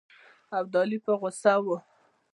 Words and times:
ابدالي 0.59 0.97
په 1.05 1.11
غوسه 1.19 1.53
وو. 1.65 1.77